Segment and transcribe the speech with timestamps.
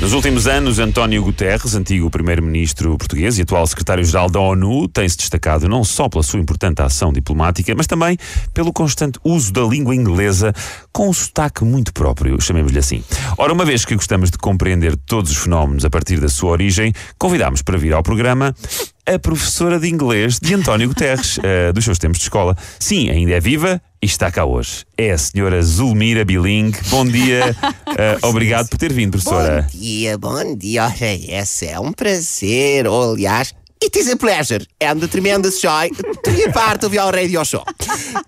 [0.00, 5.68] Nos últimos anos, António Guterres, antigo primeiro-ministro português e atual secretário-geral da ONU, tem-se destacado
[5.68, 8.18] não só pela sua importante ação diplomática, mas também
[8.52, 10.52] pelo constante uso da língua inglesa
[10.92, 13.02] com um sotaque muito próprio, chamemos-lhe assim.
[13.38, 16.92] Ora, uma vez que gostamos de compreender todos os fenómenos a partir da sua origem,
[17.16, 18.54] convidámos para vir ao programa
[19.06, 22.56] a professora de inglês de António Guterres, uh, dos seus tempos de escola.
[22.78, 24.84] Sim, ainda é viva e está cá hoje.
[24.96, 26.72] É a senhora Zulmira Biling.
[26.88, 29.68] Bom dia, uh, obrigado por ter vindo, professora.
[29.72, 30.84] Bom dia, bom dia.
[30.84, 32.86] Olha, esse é um prazer.
[32.86, 36.94] Ou, aliás, It is a pleasure and a tremendous joy to be a part of
[36.94, 37.62] your radio show.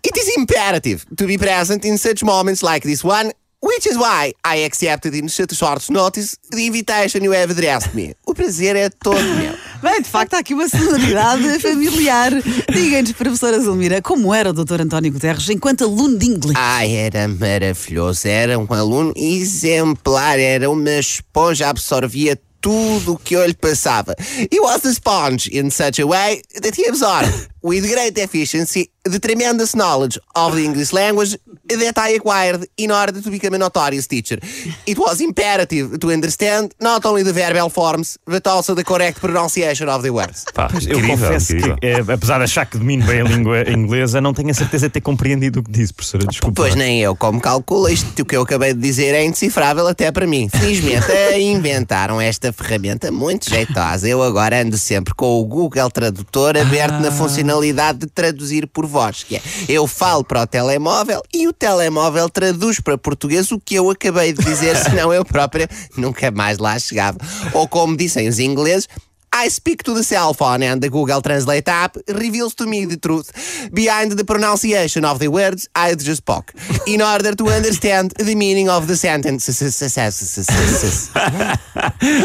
[0.04, 4.32] It is imperative to be present in such moments like this one Which is why
[4.44, 8.14] I accepted in such short notice the invitation you have addressed me.
[8.26, 9.54] O prazer é todo meu.
[9.82, 12.30] Bem, de facto, há aqui uma sonoridade familiar.
[12.72, 14.82] Diga-nos, professora Zulmira, como era o Dr.
[14.82, 16.56] António Guterres enquanto aluno de inglês?
[16.58, 18.26] Ai, era maravilhoso.
[18.26, 24.16] Era um aluno exemplar, era uma esponja, absorvia tudo o que eu lhe passava.
[24.50, 29.20] He was a sponge in such a way that he absorbed with great efficiency the
[29.20, 31.36] tremendous knowledge of the English language
[31.68, 34.38] that I acquired in order to become a notorious teacher.
[34.86, 39.88] It was imperative to understand not only the verbal forms, but also the correct pronunciation
[39.88, 40.44] of the words.
[40.54, 41.76] Pá, Eu incrível, confesso incrível.
[41.76, 44.88] que, eh, apesar de achar que domino bem a língua inglesa, não tenho a certeza
[44.88, 46.26] de ter compreendido o que disse, professora.
[46.26, 46.62] Desculpa.
[46.62, 50.26] Pois nem eu, como calculo, isto que eu acabei de dizer é indecifrável até para
[50.26, 50.48] mim.
[50.48, 54.08] Felizmente eh, inventaram esta ferramenta muito jeitosa.
[54.08, 59.22] Eu agora ando sempre com o Google Tradutor aberto na funcionalidade de traduzir por voz.
[59.22, 63.74] Que é, eu falo para o telemóvel e o telemóvel traduz para português o que
[63.74, 67.18] eu acabei de dizer, senão eu própria nunca mais lá chegava.
[67.52, 68.88] Ou como dizem os ingleses,
[69.38, 72.96] I speak to the cell phone and the Google Translate app reveals to me the
[72.96, 73.30] truth
[73.70, 76.54] behind the pronunciation of the words I just spoke
[76.86, 79.60] in order to understand the meaning of the sentences.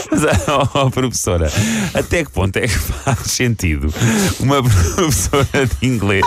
[0.09, 0.23] Mas,
[0.73, 1.51] oh, professora,
[1.93, 3.93] até que ponto é que faz sentido
[4.39, 4.63] uma
[4.95, 6.25] professora de inglês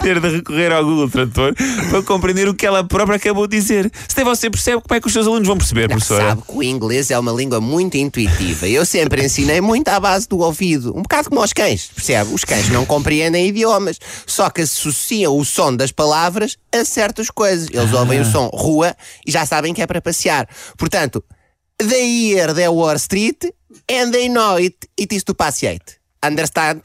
[0.00, 1.54] ter de recorrer ao Google Tradutor
[1.90, 3.90] para compreender o que ela própria acabou de dizer?
[4.08, 6.30] Se até você percebe, como é que os seus alunos vão perceber, professora?
[6.30, 8.66] Sabe que o inglês é uma língua muito intuitiva.
[8.66, 10.90] Eu sempre ensinei muito à base do ouvido.
[10.96, 12.32] Um bocado como os cães, percebe?
[12.34, 17.68] Os cães não compreendem idiomas, só que associam o som das palavras a certas coisas.
[17.72, 18.94] Eles ouvem o som rua
[19.26, 20.48] e já sabem que é para passear.
[20.76, 21.22] Portanto,
[21.78, 23.44] they hear the word street
[23.90, 25.96] and they know it, it is to passeate.
[26.24, 26.82] Understand?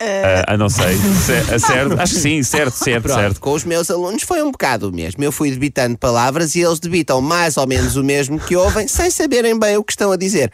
[0.00, 0.96] Ah, ah, não sei.
[0.96, 2.00] Ce- ah, certo?
[2.00, 3.40] Acho que sim, certo, certo, Pronto, certo.
[3.40, 5.22] com os meus alunos foi um bocado o mesmo.
[5.22, 9.10] Eu fui debitando palavras e eles debitam mais ou menos o mesmo que ouvem, sem
[9.12, 10.50] saberem bem o que estão a dizer.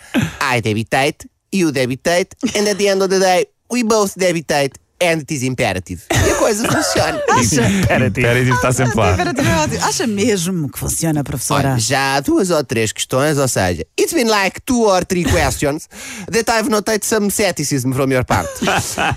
[0.54, 5.22] I debitate, you debitate, and at the end of the day, we both debitate, and
[5.22, 6.04] it is imperative.
[6.10, 7.22] E a coisa funciona.
[7.40, 9.10] Espera, espera, está sempre lá.
[9.10, 9.86] Espera.
[9.86, 11.70] Acha mesmo que funciona, professora?
[11.70, 15.24] Olha, já há duas ou três questões, ou seja, it's been like two or three
[15.24, 15.88] questions
[16.30, 18.48] that I've noted some ceticism from your part.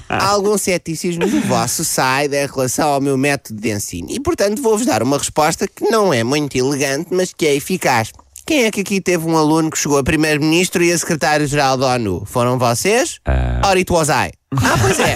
[0.07, 4.61] Há algum ceticismo do vosso side em relação ao meu método de ensino e, portanto,
[4.61, 8.11] vou-vos dar uma resposta que não é muito elegante, mas que é eficaz.
[8.51, 11.87] Quem é que aqui teve um aluno que chegou a primeiro-ministro e a secretário-geral da
[11.95, 12.23] ONU?
[12.25, 13.17] Foram vocês?
[13.65, 14.33] Or it was I?
[14.57, 15.15] Ah, pois é.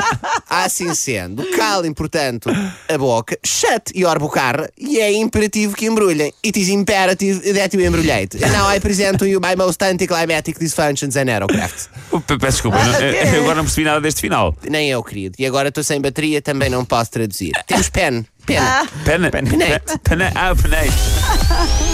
[0.48, 2.48] Assim sendo, calem, portanto,
[2.88, 6.32] a boca, shut your bocarra e é imperativo que embrulhem.
[6.42, 8.42] It is imperative that you embrulhate.
[8.42, 11.90] And now I present to you my most anticlimactic dysfunctions and aerocrafts.
[12.26, 13.00] Pe- Peço desculpa, eu não-
[13.34, 14.56] eu agora não percebi nada deste final.
[14.66, 15.34] Nem eu, querido.
[15.38, 17.52] E agora estou sem bateria, também não posso traduzir.
[17.66, 18.24] Temos pen.
[18.46, 18.56] Pen.
[19.04, 19.98] Pena, Penete.
[20.02, 21.89] pena, ah, penete.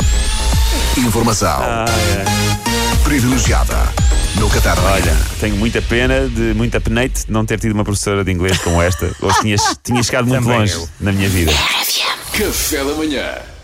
[0.96, 1.60] Informação
[3.04, 3.76] privilegiada
[4.36, 4.94] no Qatar amanhã.
[4.94, 8.59] Olha, tenho muita pena de muita peneite de não ter tido uma professora de inglês
[8.59, 9.15] como esta.
[9.21, 10.88] Hoje tinha, tinha chegado muito Também longe eu.
[11.00, 11.53] na minha vida.
[12.32, 13.55] Café da manhã.